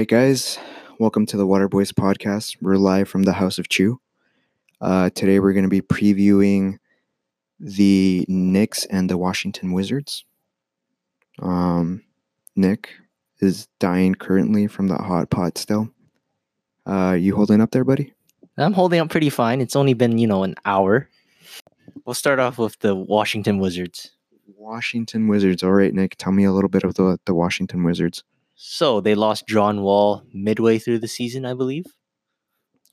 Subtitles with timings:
[0.00, 0.58] right, guys.
[0.98, 2.56] Welcome to the Water Boys podcast.
[2.62, 4.00] We're live from the House of Chew.
[4.80, 6.78] Uh, today, we're going to be previewing
[7.58, 10.24] the Knicks and the Washington Wizards.
[11.42, 12.02] Um,
[12.56, 12.88] Nick
[13.40, 15.90] is dying currently from the hot pot still.
[16.86, 18.14] Uh, you holding up there, buddy?
[18.56, 19.60] I'm holding up pretty fine.
[19.60, 21.10] It's only been, you know, an hour.
[22.06, 24.12] We'll start off with the Washington Wizards.
[24.56, 25.62] Washington Wizards.
[25.62, 28.24] All right, Nick, tell me a little bit of the, the Washington Wizards.
[28.62, 31.86] So they lost John Wall midway through the season, I believe,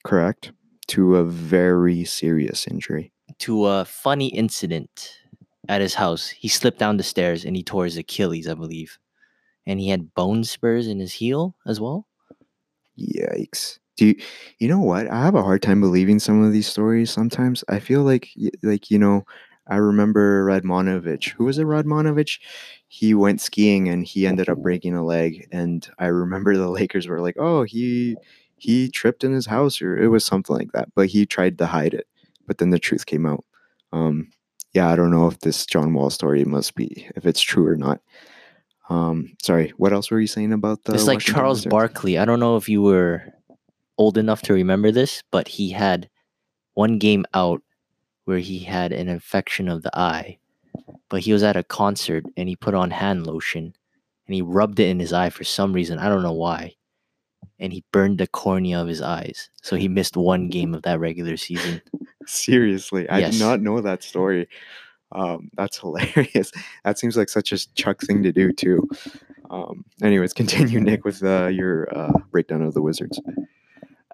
[0.06, 0.52] Correct.
[0.88, 3.12] To a very serious injury.
[3.40, 5.20] to a funny incident
[5.68, 6.30] at his house.
[6.30, 8.98] He slipped down the stairs and he tore his Achilles, I believe.
[9.66, 12.08] And he had bone spurs in his heel as well.
[12.98, 13.80] Yikes.
[13.98, 14.16] Do you,
[14.60, 15.08] you know what?
[15.12, 17.66] I have a hard time believing some of these stories sometimes.
[17.68, 18.30] I feel like
[18.64, 19.26] like you know,
[19.70, 21.32] I remember Radmanovic.
[21.32, 22.40] Who was it Radmanovic?
[22.88, 27.08] He went skiing and he ended up breaking a leg and I remember the Lakers
[27.08, 28.16] were like, "Oh, he
[28.58, 31.66] he tripped in his house or it was something like that." But he tried to
[31.66, 32.08] hide it.
[32.46, 33.44] But then the truth came out.
[33.92, 34.30] Um
[34.74, 37.76] yeah, I don't know if this John Wall story must be if it's true or
[37.76, 38.00] not.
[38.90, 41.72] Um sorry, what else were you saying about the it's like Washington Charles Wizards?
[41.72, 42.18] Barkley.
[42.18, 43.24] I don't know if you were
[43.98, 46.10] old enough to remember this, but he had
[46.76, 47.62] one game out
[48.28, 50.38] where he had an infection of the eye.
[51.10, 53.74] But he was at a concert and he put on hand lotion
[54.28, 55.98] and he rubbed it in his eye for some reason.
[55.98, 56.76] I don't know why.
[57.58, 59.50] And he burned the cornea of his eyes.
[59.62, 61.82] So he missed one game of that regular season.
[62.26, 63.34] Seriously, I Yes.
[63.38, 64.50] did not know that story.
[65.14, 66.52] Um, that's hilarious.
[66.84, 68.90] That seems like such a Chuck thing to do too.
[69.50, 73.22] Um, anyways, continue, Nick, with uh, your uh, breakdown of the Wizards.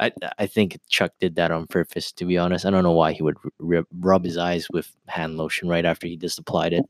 [0.03, 2.11] I I think Chuck did that on purpose.
[2.13, 5.69] To be honest, I don't know why he would rub his eyes with hand lotion
[5.69, 6.85] right after he just applied it.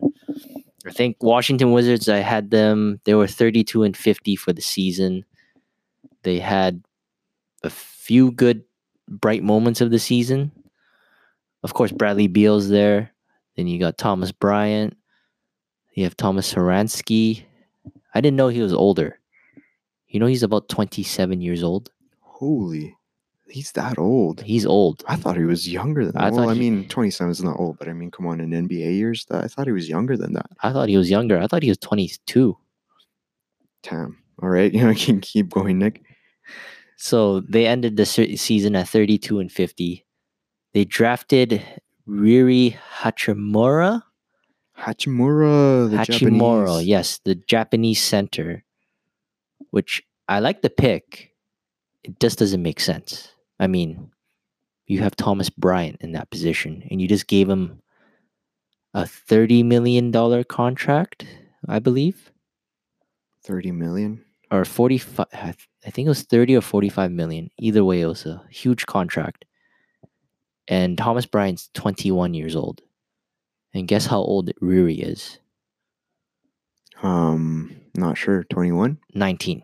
[0.86, 2.10] I think Washington Wizards.
[2.10, 3.00] I had them.
[3.06, 5.26] They were thirty-two and fifty for the season.
[6.24, 6.84] They had
[7.64, 8.64] a few good,
[9.08, 10.52] bright moments of the season.
[11.64, 13.12] Of course, Bradley Beal's there.
[13.56, 14.98] Then you got Thomas Bryant.
[15.94, 17.46] You have Thomas Satoransky.
[18.14, 19.20] I didn't know he was older.
[20.08, 21.92] You know, he's about twenty-seven years old.
[22.20, 22.98] Holy,
[23.54, 24.42] he's that old.
[24.42, 25.04] He's old.
[25.08, 26.36] I thought he was younger than I that.
[26.36, 28.96] Well, I he- mean, 27 is not old, but I mean, come on, in NBA
[28.98, 30.48] years, that, I thought he was younger than that.
[30.62, 31.40] I thought he was younger.
[31.40, 32.58] I thought he was 22.
[33.84, 34.18] Damn.
[34.42, 36.02] All right, you know, can keep going, Nick.
[36.98, 40.06] So they ended the season at 32 and 50.
[40.74, 41.62] They drafted
[42.08, 44.02] Riri Hachimura.
[44.80, 46.88] Hachimura, the Hachimura, Japanese.
[46.88, 48.64] yes, the Japanese center,
[49.70, 51.32] which I like the pick.
[52.04, 53.33] It just doesn't make sense.
[53.64, 54.12] I mean,
[54.88, 57.82] you have Thomas Bryant in that position, and you just gave him
[58.94, 60.12] a $30 million
[60.44, 61.26] contract,
[61.68, 62.32] I believe.
[63.46, 64.24] 30 million.
[64.52, 65.54] or 45 I
[65.86, 69.44] I think it was 30 or 45 million either way it was a huge contract
[70.70, 72.82] and Thomas Bryant's 21 years old
[73.74, 75.40] and guess how old Riri is
[77.02, 78.46] Um, not sure.
[78.46, 78.98] 21.
[79.14, 79.64] 19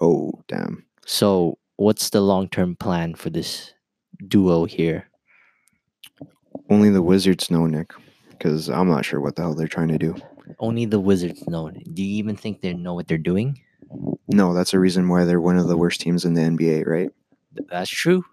[0.00, 0.84] Oh, damn.
[1.04, 3.72] so what's the long-term plan for this
[4.28, 5.08] duo here
[6.70, 7.92] Only the Wizards know, Nick,
[8.30, 10.14] because I'm not sure what the hell they're trying to do.
[10.58, 13.58] only the Wizards know do you even think they know what they're doing
[14.28, 17.10] No, that's a reason why they're one of the worst teams in the NBA, right?
[17.68, 18.24] That's true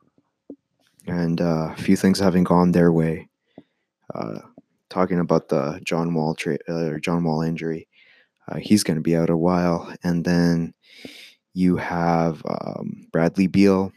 [1.07, 3.29] And uh, a few things haven't gone their way.
[4.13, 4.39] Uh,
[4.89, 7.87] talking about the John Wall tra- uh, John Wall injury,
[8.47, 10.73] uh, he's going to be out a while, and then
[11.53, 13.91] you have um, Bradley Beal.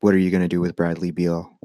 [0.00, 1.58] What are you going to do with Bradley Beal?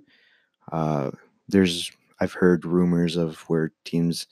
[0.71, 1.11] Uh,
[1.47, 4.27] there's I've heard rumors of where teams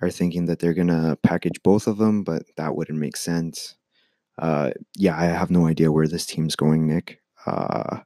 [0.00, 3.76] are thinking that they're going to package both of them, but that wouldn't make sense.
[4.38, 7.20] Uh, yeah, I have no idea where this team's going, Nick.
[7.46, 8.00] Uh,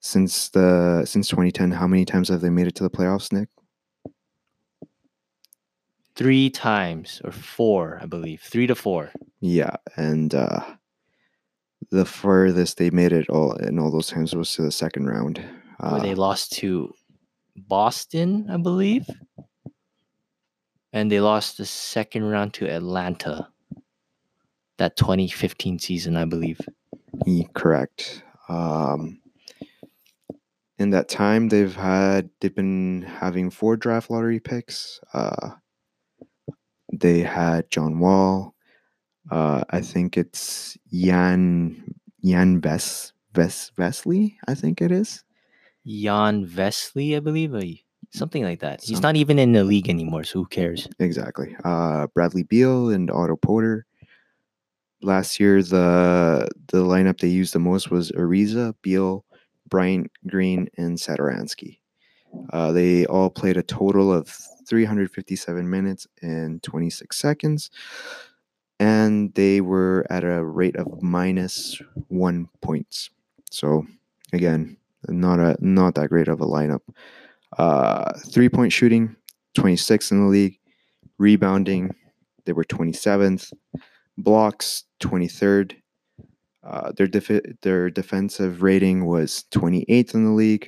[0.00, 3.48] since the since 2010, how many times have they made it to the playoffs, Nick?
[6.20, 9.10] three times or four I believe 3 to 4
[9.40, 10.60] Yeah, and uh,
[11.90, 15.42] the furthest they made it all in all those times was to the second round.
[15.80, 16.92] Uh, they lost to
[17.56, 19.08] Boston, I believe.
[20.92, 23.48] And they lost the second round to Atlanta.
[24.78, 26.60] That 2015 season, I believe.
[27.54, 28.22] Correct.
[28.48, 29.20] Um,
[30.78, 34.98] in that time, they've had they've been having four draft lottery picks.
[35.12, 35.50] Uh,
[36.92, 38.54] they had John Wall.
[39.30, 41.94] Uh, I think it's Jan
[42.24, 44.36] Jan Ves Ves Vesely.
[44.48, 45.24] I think it is.
[45.86, 47.54] Jan Vesely, I believe.
[47.54, 47.62] Or
[48.12, 48.82] something like that.
[48.82, 50.88] He's Some- not even in the league anymore, so who cares?
[50.98, 51.54] Exactly.
[51.64, 53.86] Uh, Bradley Beal and Otto Porter.
[55.02, 59.24] last year the the lineup they used the most was Ariza, Beal,
[59.68, 61.78] Bryant, Green, and Satoransky.
[62.52, 64.28] Uh, they all played a total of
[64.68, 67.70] 357 minutes and 26 seconds,
[68.80, 73.10] and they were at a rate of minus one points.
[73.50, 73.86] So
[74.32, 74.76] again,
[75.08, 76.80] not a not that great of a lineup.
[77.58, 79.14] Uh, three point shooting,
[79.56, 80.58] 26th in the league.
[81.18, 81.94] Rebounding,
[82.46, 83.52] they were 27th.
[84.16, 85.76] Blocks, 23rd.
[86.64, 90.66] Uh, their def- their defensive rating was 28th in the league.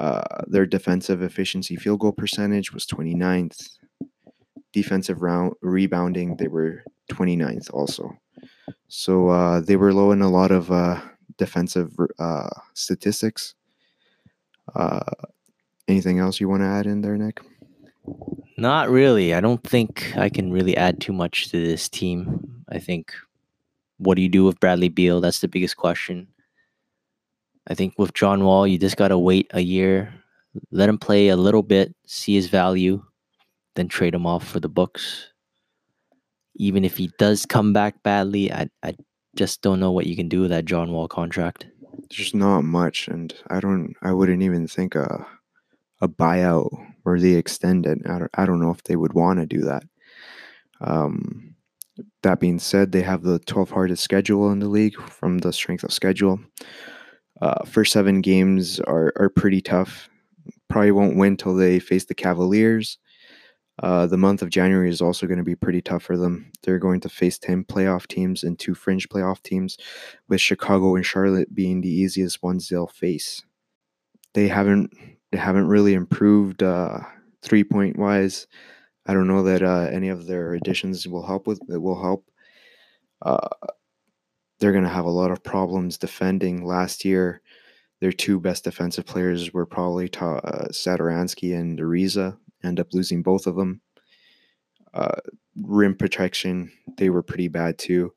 [0.00, 3.78] Uh, their defensive efficiency field goal percentage was 29th.
[4.72, 8.16] Defensive round rebounding, they were 29th also.
[8.88, 11.00] So uh, they were low in a lot of uh,
[11.36, 13.54] defensive uh, statistics.
[14.74, 15.00] Uh,
[15.88, 17.40] anything else you want to add in there, Nick?
[18.56, 19.34] Not really.
[19.34, 22.64] I don't think I can really add too much to this team.
[22.68, 23.12] I think
[23.98, 25.20] what do you do with Bradley Beal?
[25.20, 26.28] That's the biggest question.
[27.68, 30.12] I think with John Wall, you just got to wait a year,
[30.70, 33.02] let him play a little bit, see his value,
[33.76, 35.28] then trade him off for the books.
[36.56, 38.96] Even if he does come back badly, I, I
[39.36, 41.66] just don't know what you can do with that John Wall contract.
[42.10, 43.94] There's not much, and I don't.
[44.02, 45.26] I wouldn't even think a
[46.00, 46.70] a buyout
[47.04, 47.98] or they extend it.
[48.06, 49.84] I don't, I don't know if they would want to do that.
[50.80, 51.54] Um,
[52.22, 55.84] that being said, they have the 12 hardest schedule in the league from the strength
[55.84, 56.40] of schedule.
[57.40, 60.08] Uh, first seven games are, are pretty tough.
[60.68, 62.98] Probably won't win till they face the Cavaliers.
[63.80, 66.52] Uh, the month of January is also going to be pretty tough for them.
[66.62, 69.78] They're going to face 10 playoff teams and two fringe playoff teams,
[70.28, 73.42] with Chicago and Charlotte being the easiest ones they'll face.
[74.34, 74.92] They haven't
[75.32, 77.00] they haven't really improved uh,
[77.42, 78.46] three point wise.
[79.06, 82.30] I don't know that uh, any of their additions will help with it will help.
[83.22, 83.48] Uh,
[84.58, 86.64] they're going to have a lot of problems defending.
[86.64, 87.40] Last year,
[88.00, 92.36] their two best defensive players were probably ta- uh, and Ariza.
[92.62, 93.80] End up losing both of them.
[94.92, 95.16] Uh,
[95.62, 98.12] rim protection, they were pretty bad too.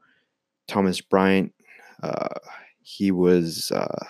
[0.67, 1.53] Thomas Bryant,
[2.01, 2.39] uh,
[2.81, 4.05] he was uh,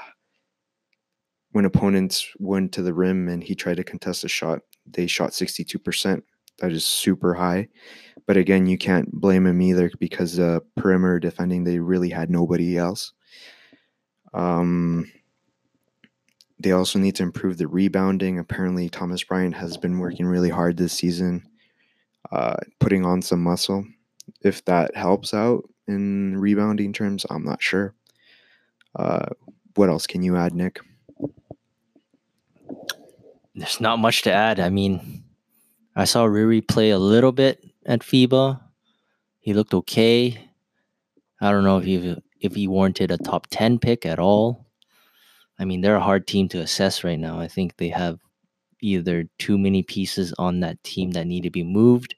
[1.51, 5.31] when opponents went to the rim and he tried to contest a shot, they shot
[5.31, 6.21] 62%.
[6.59, 7.67] That is super high.
[8.27, 12.77] But again, you can't blame him either because uh, perimeter defending, they really had nobody
[12.77, 13.13] else.
[14.33, 15.11] Um,
[16.63, 18.39] they also need to improve the rebounding.
[18.39, 21.47] Apparently, Thomas Bryant has been working really hard this season,
[22.31, 23.85] uh, putting on some muscle.
[24.41, 27.93] If that helps out in rebounding terms, I'm not sure.
[28.95, 29.27] Uh,
[29.75, 30.79] what else can you add, Nick?
[33.55, 34.59] There's not much to add.
[34.59, 35.23] I mean,
[35.95, 38.59] I saw Riri play a little bit at FIBA.
[39.41, 40.49] He looked okay.
[41.41, 44.62] I don't know if he if he warranted a top 10 pick at all.
[45.59, 47.39] I mean, they're a hard team to assess right now.
[47.39, 48.19] I think they have
[48.81, 52.15] either too many pieces on that team that need to be moved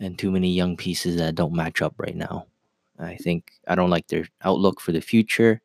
[0.00, 2.46] and too many young pieces that don't match up right now.
[2.98, 5.60] I think I don't like their outlook for the future.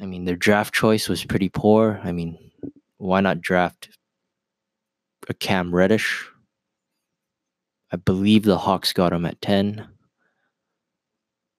[0.00, 2.00] I mean, their draft choice was pretty poor.
[2.04, 2.38] I mean,
[2.98, 3.90] why not draft
[5.28, 6.28] a Cam Reddish?
[7.92, 9.86] I believe the Hawks got him at 10.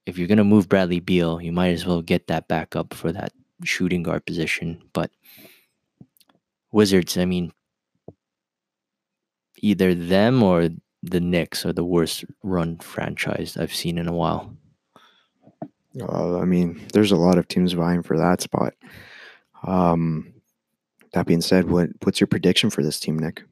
[0.06, 2.94] If you're going to move Bradley Beal, you might as well get that back up
[2.94, 3.32] for that
[3.64, 4.82] shooting guard position.
[4.94, 5.12] But
[6.72, 7.52] Wizards, I mean,
[9.58, 10.70] either them or
[11.04, 14.56] the Knicks are the worst run franchise I've seen in a while.
[16.02, 18.74] Uh, I mean, there's a lot of teams vying for that spot.
[19.64, 20.34] Um,
[21.14, 23.44] that being said, what what's your prediction for this team, Nick?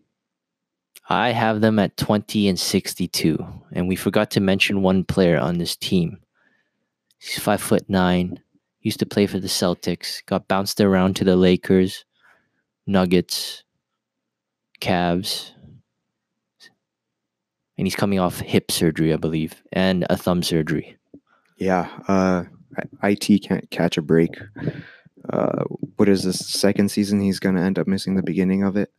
[1.09, 3.45] I have them at 20 and 62.
[3.71, 6.19] And we forgot to mention one player on this team.
[7.19, 8.41] He's five foot nine,
[8.83, 12.05] used to play for the Celtics, got bounced around to the Lakers,
[12.85, 13.63] Nuggets,
[14.79, 15.51] Cavs.
[17.77, 20.97] And he's coming off hip surgery, I believe, and a thumb surgery.
[21.57, 22.43] Yeah, uh,
[23.01, 24.35] IT can't catch a break.
[25.29, 25.63] Uh,
[25.95, 27.21] what is this second season?
[27.21, 28.91] He's going to end up missing the beginning of it.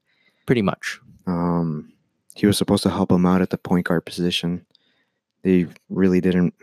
[0.47, 0.99] Pretty much.
[1.27, 1.93] Um,
[2.35, 4.67] he was supposed to help him out at the point guard position.
[5.43, 6.55] They really didn't.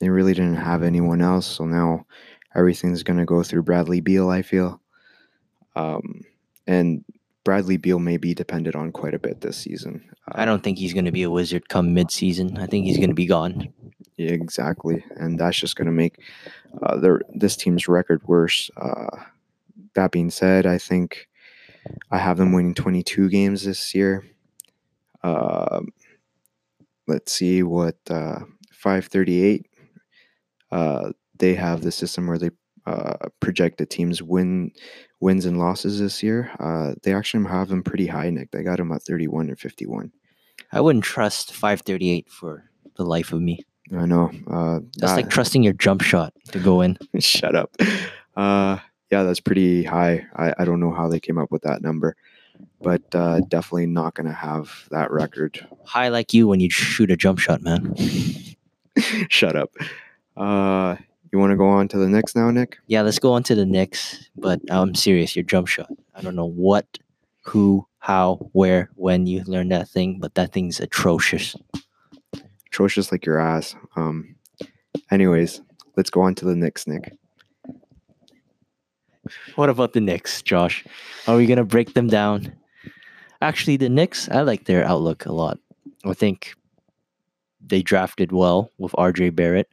[0.00, 1.46] They really didn't have anyone else.
[1.46, 2.06] So now
[2.54, 4.30] everything's going to go through Bradley Beal.
[4.30, 4.80] I feel.
[5.74, 6.22] Um,
[6.66, 7.04] and
[7.44, 10.04] Bradley Beal may be depended on quite a bit this season.
[10.28, 12.58] Uh, I don't think he's going to be a wizard come mid-season.
[12.58, 13.72] I think he's going to be gone.
[14.16, 16.20] Yeah, exactly, and that's just going to make
[16.82, 18.70] uh, their this team's record worse.
[18.76, 19.16] Uh,
[19.94, 21.28] that being said, I think
[22.10, 24.24] I have them winning 22 games this year.
[25.22, 25.80] Uh,
[27.06, 28.40] let's see what uh,
[28.72, 29.66] 538
[30.70, 32.50] uh, they have the system where they
[32.86, 34.72] uh, project the team's win
[35.20, 36.50] wins and losses this year.
[36.58, 38.50] Uh, they actually have them pretty high, Nick.
[38.50, 40.10] They got them at 31 and 51.
[40.72, 42.64] I wouldn't trust 538 for
[42.96, 43.64] the life of me.
[43.96, 44.30] I know.
[44.50, 46.98] Uh, That's like trusting your jump shot to go in.
[47.20, 47.74] shut up.
[48.34, 48.78] Uh,
[49.10, 50.26] yeah, that's pretty high.
[50.34, 52.16] I, I don't know how they came up with that number,
[52.80, 55.66] but uh, definitely not going to have that record.
[55.84, 57.94] High like you when you shoot a jump shot, man.
[59.28, 59.70] Shut up.
[60.34, 60.96] Uh,
[61.32, 62.78] you want to go on to the next now, Nick?
[62.86, 64.30] Yeah, let's go on to the next.
[64.36, 65.90] But I'm serious, your jump shot.
[66.14, 66.98] I don't know what,
[67.44, 71.56] who, how, where, when you learned that thing, but that thing's atrocious.
[72.66, 73.74] Atrocious like your ass.
[73.96, 74.36] Um.
[75.10, 75.60] Anyways,
[75.96, 77.14] let's go on to the Knicks, Nick.
[79.56, 80.84] What about the Knicks, Josh?
[81.26, 82.52] Are we gonna break them down?
[83.40, 85.58] Actually, the Knicks, I like their outlook a lot.
[86.04, 86.54] I think
[87.60, 89.68] they drafted well with RJ Barrett,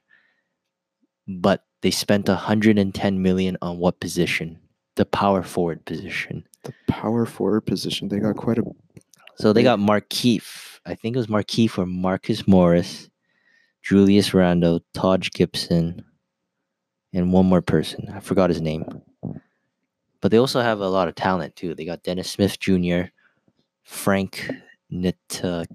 [1.30, 4.60] but they spent 110 million on what position?
[4.96, 6.44] The power forward position.
[6.64, 8.10] The power forward position.
[8.10, 8.64] They got quite a.
[9.36, 10.80] So they got Markeith.
[10.86, 13.10] I think it was Markeith or Marcus Morris,
[13.82, 16.04] Julius Randle, Taj Gibson,
[17.14, 18.12] and one more person.
[18.14, 19.02] I forgot his name.
[20.22, 21.76] But they also have a lot of talent too.
[21.76, 23.04] They got Dennis Smith Jr.,
[23.84, 24.52] Frank
[24.90, 25.66] Nita,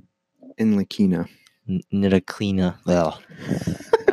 [0.58, 1.26] in Lakina.
[1.92, 2.76] Nitaklina.
[2.84, 3.20] Well,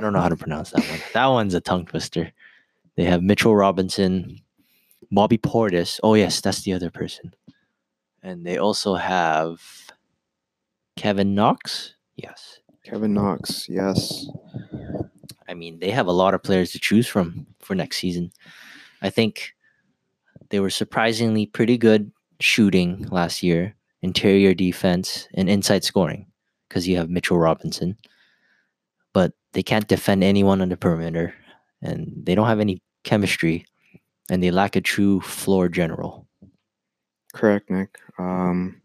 [0.01, 0.99] don't know how to pronounce that one.
[1.13, 2.31] That one's a tongue twister.
[2.97, 4.39] They have Mitchell Robinson,
[5.11, 5.99] Bobby Portis.
[6.03, 7.33] Oh yes, that's the other person.
[8.23, 9.61] And they also have
[10.95, 11.95] Kevin Knox.
[12.15, 12.59] Yes.
[12.83, 13.67] Kevin Knox.
[13.69, 14.27] Yes.
[15.47, 18.31] I mean, they have a lot of players to choose from for next season.
[19.01, 19.53] I think
[20.49, 26.27] they were surprisingly pretty good shooting last year, interior defense, and inside scoring
[26.67, 27.97] because you have Mitchell Robinson.
[29.13, 31.33] But they can't defend anyone on the perimeter,
[31.81, 33.65] and they don't have any chemistry,
[34.29, 36.27] and they lack a true floor general.
[37.33, 37.97] Correct, Nick.
[38.17, 38.81] Um,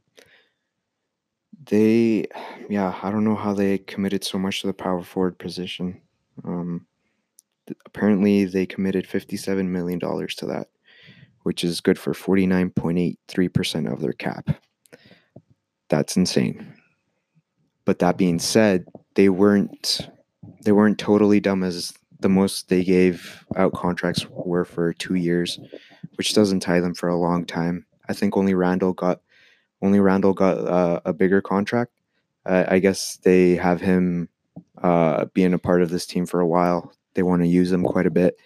[1.67, 2.27] they,
[2.69, 6.01] yeah, I don't know how they committed so much to the power forward position.
[6.45, 6.87] Um,
[7.67, 10.69] th- apparently, they committed $57 million to that,
[11.43, 14.49] which is good for 49.83% of their cap.
[15.89, 16.75] That's insane.
[17.85, 20.09] But that being said, they weren't
[20.63, 25.59] they weren't totally dumb as the most they gave out contracts were for two years,
[26.17, 27.87] which doesn't tie them for a long time.
[28.09, 29.21] I think only Randle got
[29.83, 31.93] only Randle got uh, a bigger contract.
[32.45, 34.29] Uh, I guess they have him
[34.83, 36.93] uh, being a part of this team for a while.
[37.15, 38.37] They want to use him quite a bit.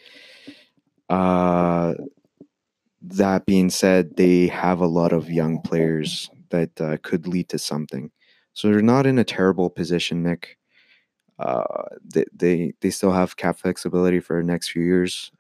[1.08, 1.94] Uh,
[3.02, 7.58] that being said, they have a lot of young players that uh, could lead to
[7.58, 8.10] something.
[8.52, 10.58] So they're not in a terrible position, Nick.
[11.40, 11.64] Uh,
[12.04, 15.32] they, they they still have cap flexibility for the next few years.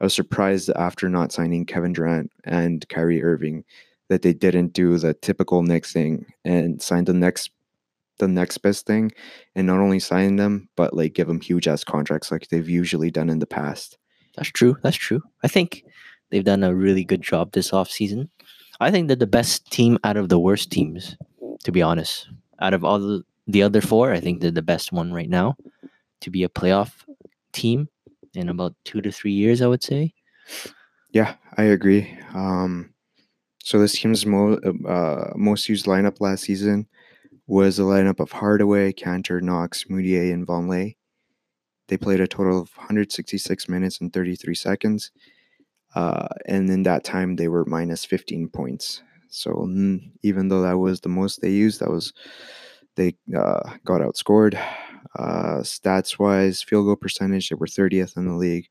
[0.00, 3.64] I was surprised after not signing Kevin Durant and Kyrie Irving
[4.08, 7.50] that they didn't do the typical Knicks thing and sign the next
[8.18, 9.12] the next best thing
[9.54, 13.10] and not only sign them but like give them huge ass contracts like they've usually
[13.10, 13.98] done in the past.
[14.36, 14.76] That's true.
[14.82, 15.22] That's true.
[15.42, 15.84] I think
[16.30, 18.28] they've done a really good job this offseason.
[18.80, 21.16] I think they're the best team out of the worst teams,
[21.64, 22.28] to be honest.
[22.60, 25.56] Out of all the, the other four, I think they're the best one right now
[26.20, 26.92] to be a playoff
[27.52, 27.88] team
[28.34, 30.12] in about two to three years, I would say.
[31.12, 32.18] Yeah, I agree.
[32.34, 32.92] Um,
[33.64, 36.86] so this team's mo- uh, most used lineup last season
[37.46, 40.96] was a lineup of Hardaway, Kanter, Knox, Mudiay, and Vonleh.
[41.88, 45.10] They played a total of 166 minutes and 33 seconds.
[45.94, 49.02] Uh, and in that time, they were minus 15 points.
[49.30, 52.12] So mm, even though that was the most they used, that was
[52.98, 54.60] they uh, got outscored.
[55.18, 58.68] Uh, stats wise, field goal percentage, they were 30th in the league.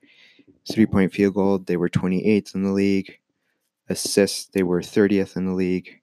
[0.72, 3.18] Three point field goal, they were 28th in the league.
[3.90, 6.02] Assists, they were 30th in the league.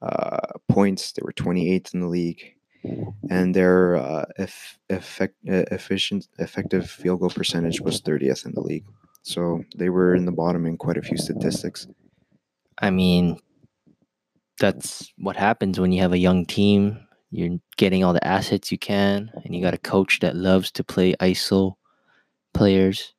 [0.00, 0.38] Uh,
[0.68, 2.54] points, they were 28th in the league.
[3.28, 8.60] And their uh, eff- effect, uh, efficient, effective field goal percentage was 30th in the
[8.60, 8.84] league.
[9.22, 11.88] So they were in the bottom in quite a few statistics.
[12.78, 13.38] I mean,
[14.60, 17.07] that's what happens when you have a young team.
[17.30, 20.84] You're getting all the assets you can, and you got a coach that loves to
[20.84, 21.74] play ISO
[22.54, 23.14] players.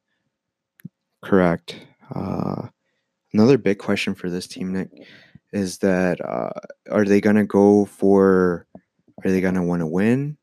[1.22, 1.76] Correct.
[2.14, 2.68] Uh,
[3.34, 4.90] another big question for this team, Nick,
[5.52, 6.50] is that uh,
[6.90, 8.66] are they going to go for?
[9.24, 10.38] Are they going to want to win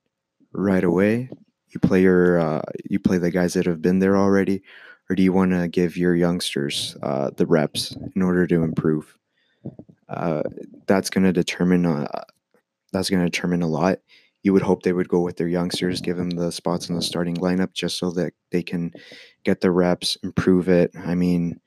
[0.53, 1.31] right away?
[1.69, 4.63] You play your uh, you play the guys that have been there already,
[5.11, 9.17] or do you want to give your youngsters uh, the reps in order to improve?
[10.09, 10.43] Uh,
[10.87, 12.07] that's going to determine uh,
[12.97, 13.99] that's going to determine a lot.
[14.43, 17.03] you would hope they would go with their youngsters, give them the spots in the
[17.03, 18.93] starting lineup just so that they can
[19.45, 20.93] get the reps, improve it.
[20.97, 21.61] I mean,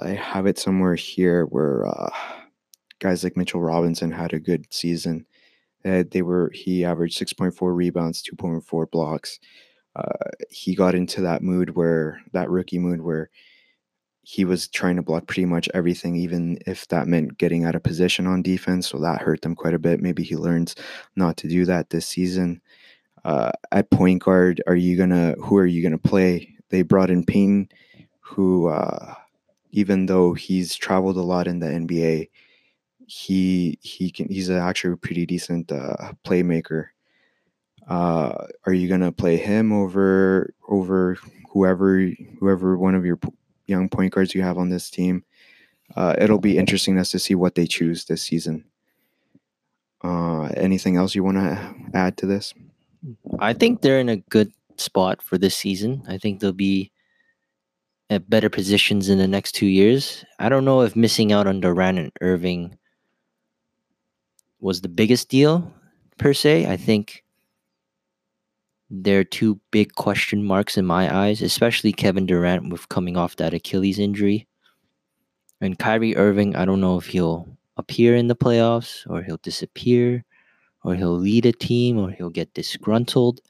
[0.00, 2.10] I have it somewhere here where uh,
[2.98, 5.24] guys like Mitchell Robinson had a good season.
[5.84, 9.38] Uh, they were he averaged 6.4 rebounds, 2.4 blocks.
[9.94, 13.30] Uh, he got into that mood where that rookie mood where
[14.24, 17.82] he was trying to block pretty much everything, even if that meant getting out of
[17.82, 18.88] position on defense.
[18.88, 20.00] So that hurt them quite a bit.
[20.00, 20.74] Maybe he learns
[21.14, 22.60] not to do that this season.
[23.24, 25.34] Uh, at point guard, are you gonna?
[25.38, 26.56] Who are you gonna play?
[26.70, 27.68] They brought in Payton,
[28.20, 29.14] who, uh,
[29.72, 32.30] even though he's traveled a lot in the NBA,
[33.06, 36.86] he he can he's actually a pretty decent uh, playmaker.
[37.86, 41.18] Uh, are you gonna play him over over
[41.50, 43.18] whoever whoever one of your
[43.66, 45.24] young point guards you have on this team.
[45.96, 48.64] Uh, it'll be interesting as to see what they choose this season.
[50.02, 52.52] Uh, anything else you want to add to this?
[53.38, 56.02] I think they're in a good spot for this season.
[56.08, 56.90] I think they'll be
[58.10, 60.24] at better positions in the next two years.
[60.38, 62.78] I don't know if missing out on Durant and Irving
[64.60, 65.72] was the biggest deal
[66.18, 66.66] per se.
[66.66, 67.23] I think
[69.02, 73.36] there are two big question marks in my eyes, especially Kevin Durant with coming off
[73.36, 74.46] that Achilles injury.
[75.60, 80.24] And Kyrie Irving, I don't know if he'll appear in the playoffs or he'll disappear
[80.84, 83.40] or he'll lead a team or he'll get disgruntled.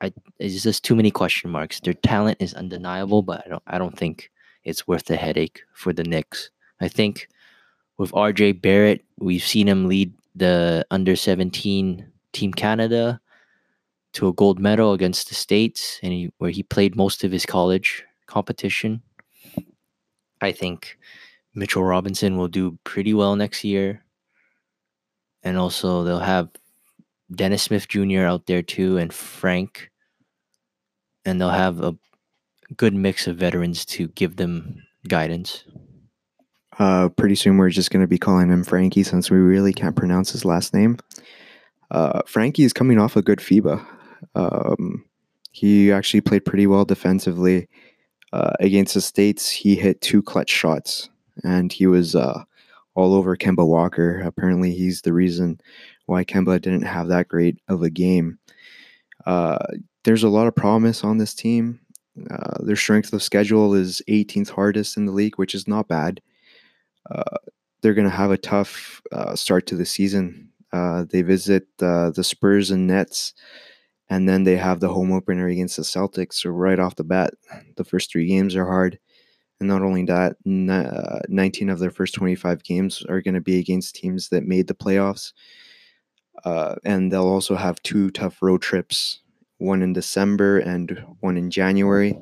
[0.00, 1.80] I it's just too many question marks.
[1.80, 4.30] Their talent is undeniable, but I don't I don't think
[4.64, 6.50] it's worth the headache for the Knicks.
[6.80, 7.28] I think
[7.96, 13.20] with RJ Barrett, we've seen him lead the under 17 team Canada
[14.18, 17.46] to a gold medal against the states and he, where he played most of his
[17.46, 19.00] college competition.
[20.40, 20.98] I think
[21.54, 24.02] Mitchell Robinson will do pretty well next year.
[25.44, 26.50] And also they'll have
[27.32, 28.22] Dennis Smith Jr.
[28.22, 29.92] out there too and Frank.
[31.24, 31.96] And they'll have a
[32.76, 35.62] good mix of veterans to give them guidance.
[36.80, 39.94] Uh, pretty soon we're just going to be calling him Frankie since we really can't
[39.94, 40.98] pronounce his last name.
[41.92, 43.86] Uh, Frankie is coming off a good FIBA.
[44.34, 45.04] Um,
[45.52, 47.68] he actually played pretty well defensively.
[48.32, 51.08] Uh, against the States, he hit two clutch shots,
[51.44, 52.44] and he was uh,
[52.94, 54.20] all over Kemba Walker.
[54.20, 55.60] Apparently, he's the reason
[56.06, 58.38] why Kemba didn't have that great of a game.
[59.24, 59.58] Uh,
[60.04, 61.80] there's a lot of promise on this team.
[62.30, 66.20] Uh, their strength of schedule is 18th hardest in the league, which is not bad.
[67.10, 67.36] Uh,
[67.80, 70.50] they're going to have a tough uh, start to the season.
[70.72, 73.34] they visit the Spurs and Nets
[74.10, 76.34] and then they have the home opener against the Celtics.
[76.34, 77.34] So right off the bat,
[77.76, 78.98] the first three games are hard.
[79.60, 83.58] And not only that, uh, 19 of their first 25 games are going to be
[83.58, 85.32] against teams that made the playoffs.
[86.44, 89.20] Uh, and they'll also have two tough road trips,
[89.58, 92.16] one in December and one in January.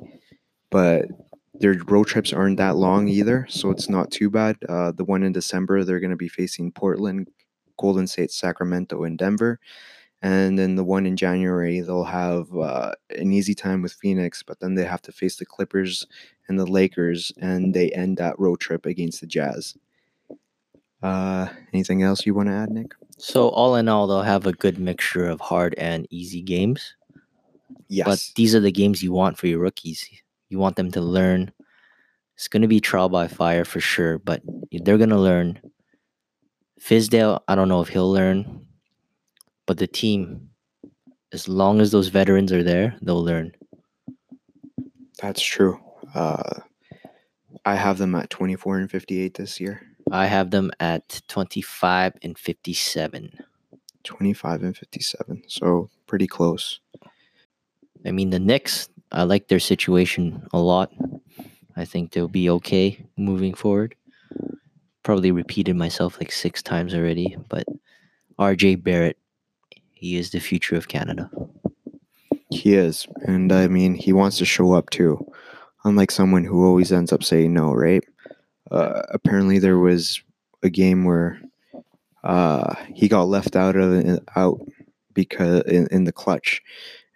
[0.71, 1.05] But
[1.53, 4.57] their road trips aren't that long either, so it's not too bad.
[4.67, 7.29] Uh, the one in December, they're going to be facing Portland,
[7.77, 9.59] Golden State, Sacramento, and Denver
[10.21, 14.59] and then the one in January they'll have uh, an easy time with Phoenix, but
[14.59, 16.05] then they have to face the Clippers
[16.47, 19.75] and the Lakers, and they end that road trip against the Jazz.
[21.03, 22.93] Uh, anything else you want to add, Nick?
[23.17, 26.95] So all in all, they'll have a good mixture of hard and easy games.
[27.89, 30.07] Yes, but these are the games you want for your rookies.
[30.49, 31.51] You want them to learn.
[32.35, 35.59] It's going to be trial by fire for sure, but they're going to learn.
[36.79, 38.66] Fizdale, I don't know if he'll learn
[39.67, 40.49] but the team,
[41.31, 43.51] as long as those veterans are there, they'll learn.
[45.21, 45.79] That's true.
[46.15, 46.61] Uh,
[47.65, 49.81] I have them at 24 and 58 this year.
[50.11, 53.39] I have them at 25 and 57.
[54.03, 55.43] 25 and 57.
[55.47, 56.79] So pretty close.
[58.05, 60.93] I mean, the Knicks, I like their situation a lot.
[61.75, 63.95] I think they'll be okay moving forward.
[65.03, 67.65] Probably repeated myself like six times already, but
[68.39, 69.17] RJ Barrett
[69.99, 71.29] he is the future of Canada.
[72.51, 73.07] He is.
[73.25, 75.25] And I mean, he wants to show up too.
[75.83, 78.03] Unlike someone who always ends up saying no, right?
[78.69, 80.21] Uh, apparently, there was
[80.61, 81.41] a game where
[82.23, 84.59] uh, he got left out of out
[85.13, 86.61] because in, in the clutch,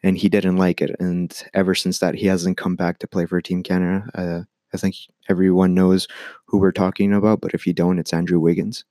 [0.03, 0.95] and he didn't like it.
[0.99, 4.09] And ever since that, he hasn't come back to play for Team Canada.
[4.15, 4.41] Uh,
[4.73, 4.95] I think
[5.29, 6.07] everyone knows
[6.45, 8.85] who we're talking about, but if you don't, it's Andrew Wiggins.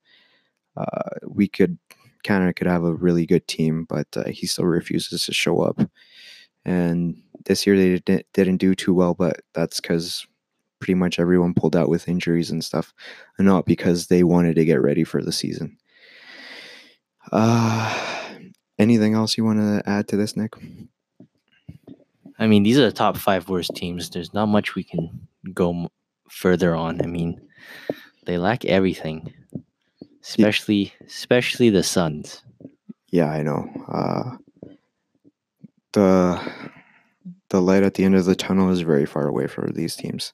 [0.76, 1.78] Uh, we could
[2.22, 5.80] Canada could have a really good team, but uh, he still refuses to show up.
[6.64, 10.26] And this year they didn't, didn't do too well, but that's because
[10.78, 12.92] pretty much everyone pulled out with injuries and stuff,
[13.38, 15.76] and not because they wanted to get ready for the season.
[17.32, 17.94] Uh,
[18.78, 20.54] anything else you want to add to this, Nick?
[22.38, 24.08] I mean, these are the top five worst teams.
[24.08, 25.90] There's not much we can go
[26.28, 27.02] further on.
[27.02, 27.40] I mean,
[28.24, 29.34] they lack everything,
[30.22, 32.42] especially especially the Suns.
[33.10, 33.68] Yeah, I know.
[33.88, 34.36] Uh,
[35.92, 36.40] the
[37.50, 40.32] the light at the end of the tunnel is very far away for these teams.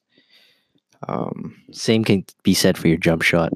[1.08, 3.52] Um, Same can be said for your jump shot.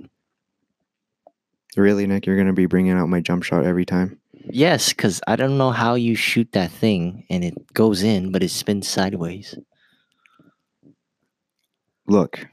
[1.76, 4.18] really, Nick, you're going to be bringing out my jump shot every time.
[4.32, 8.42] Yes, because I don't know how you shoot that thing and it goes in, but
[8.42, 9.56] it spins sideways.
[12.06, 12.46] Look,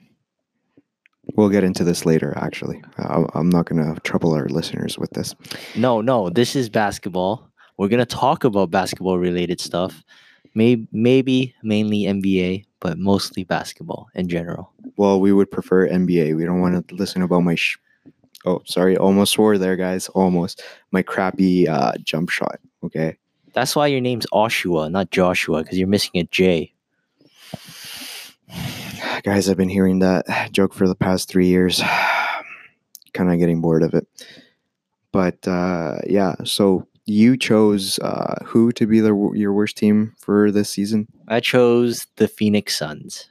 [1.36, 2.34] we'll get into this later.
[2.38, 5.36] Actually, I'm not going to trouble our listeners with this.
[5.76, 7.48] No, no, this is basketball.
[7.78, 10.04] We're gonna talk about basketball related stuff.
[10.56, 14.74] Maybe, maybe mainly NBA, but mostly basketball in general.
[14.98, 16.36] Well, we would prefer NBA.
[16.36, 17.54] We don't want to listen about my.
[17.54, 17.78] Sh-
[18.46, 20.10] oh, sorry, almost swore there, guys.
[20.10, 22.60] Almost my crappy uh, jump shot.
[22.84, 23.18] Okay.
[23.54, 26.74] That's why your name's Oshua, not Joshua, because you're missing a J.
[29.24, 31.82] Guys, I've been hearing that joke for the past three years.
[33.14, 34.08] kind of getting bored of it.
[35.12, 40.52] But uh, yeah, so you chose uh, who to be the, your worst team for
[40.52, 41.08] this season?
[41.28, 43.30] I chose the Phoenix Suns.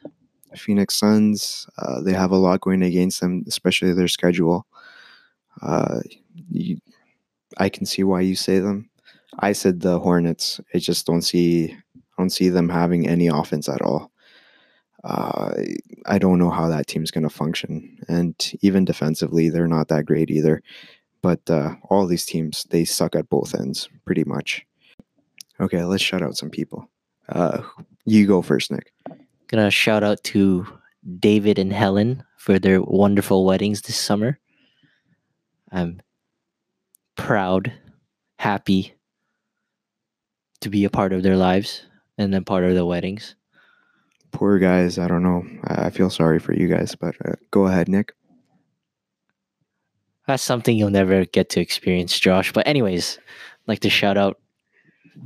[0.57, 1.67] Phoenix Suns.
[1.79, 4.67] Uh, they have a lot going against them, especially their schedule.
[5.63, 6.01] Uh,
[6.51, 6.79] you,
[7.59, 8.91] I can see why you say them.
[9.39, 10.61] I said the Hornets.
[10.75, 14.11] I just don't see I don't see them having any offense at all.
[15.07, 20.05] I don't know how that team's going to function, and even defensively, they're not that
[20.07, 20.62] great either.
[21.23, 24.64] But uh, all these teams, they suck at both ends, pretty much.
[25.61, 26.88] Okay, let's shout out some people.
[27.29, 27.62] Uh,
[28.05, 28.92] you go first, Nick.
[29.49, 30.66] Gonna shout out to
[31.19, 34.38] David and Helen for their wonderful weddings this summer.
[35.71, 36.01] I'm
[37.16, 37.73] proud,
[38.38, 38.95] happy
[40.61, 41.87] to be a part of their lives
[42.19, 43.35] and then part of the weddings.
[44.37, 45.46] Poor guys, I don't know.
[45.64, 48.12] I feel sorry for you guys, but uh, go ahead, Nick.
[50.27, 52.53] That's something you'll never get to experience, Josh.
[52.53, 54.38] But anyways, I'd like to shout out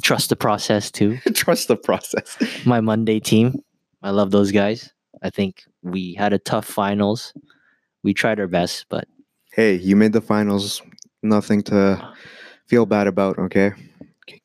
[0.01, 1.17] Trust the Process too.
[1.35, 2.37] Trust the process.
[2.65, 3.61] My Monday team.
[4.01, 4.93] I love those guys.
[5.25, 7.35] I think we had a tough finals.
[8.05, 9.09] We tried our best, but
[9.53, 10.83] Hey, you made the finals.
[11.25, 12.15] Nothing to
[12.69, 13.41] feel bad about.
[13.41, 13.73] Okay,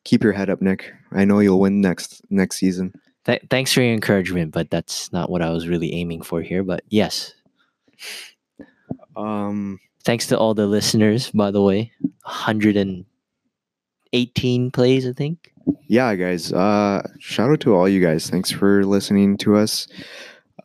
[0.03, 0.91] keep your head up, Nick.
[1.11, 2.93] I know you'll win next next season.
[3.25, 4.51] Th- thanks for your encouragement.
[4.53, 6.63] But that's not what I was really aiming for here.
[6.63, 7.33] But yes,
[9.15, 11.91] Um, thanks to all the listeners, by the way.
[12.23, 15.51] 118 plays, I think.
[15.87, 16.51] yeah, guys.
[16.53, 18.29] Uh, shout out to all you guys.
[18.29, 19.87] Thanks for listening to us.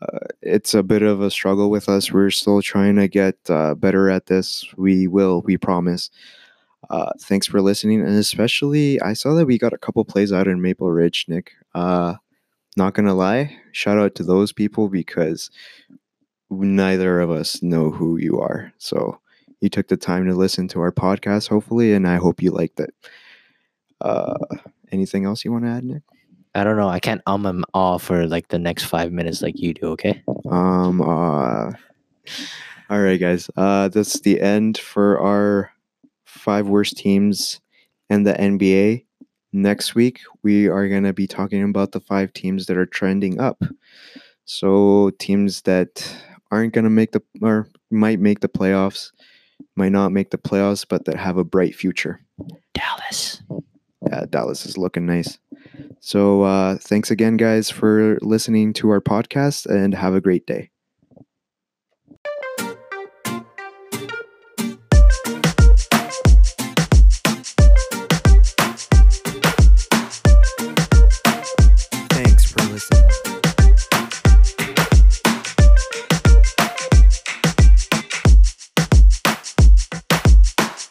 [0.02, 2.10] Uh, it's a bit of a struggle with us.
[2.10, 4.64] We're still trying to get uh, better at this.
[4.76, 5.42] We will.
[5.42, 6.10] We promise.
[6.88, 10.48] Uh, thanks for listening, and especially I saw that we got a couple plays out
[10.48, 11.52] in Maple Ridge, Nick.
[11.74, 12.14] Uh,
[12.76, 15.50] not gonna lie, shout out to those people because
[16.50, 18.72] neither of us know who you are.
[18.78, 19.20] So
[19.60, 22.80] you took the time to listen to our podcast, hopefully, and I hope you liked
[22.80, 22.94] it.
[24.00, 24.34] Uh,
[24.90, 26.02] anything else you want to add, Nick?
[26.54, 26.88] I don't know.
[26.88, 30.22] I can't um them all for like the next five minutes like you do, okay?
[30.50, 31.00] Um.
[31.00, 31.72] Uh,
[32.88, 33.48] all right, guys.
[33.56, 35.70] Uh, that's the end for our
[36.24, 37.60] five worst teams
[38.08, 39.04] in the NBA.
[39.52, 43.40] Next week, we are going to be talking about the five teams that are trending
[43.40, 43.62] up.
[44.44, 46.06] So teams that
[46.50, 49.10] aren't going to make the or might make the playoffs,
[49.76, 52.20] might not make the playoffs, but that have a bright future.
[52.74, 53.42] Dallas.
[54.08, 55.38] Yeah, Dallas is looking nice.
[56.00, 60.69] So uh, thanks again, guys, for listening to our podcast, and have a great day.